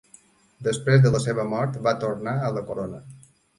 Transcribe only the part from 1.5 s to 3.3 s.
mort, va tornar a la corona.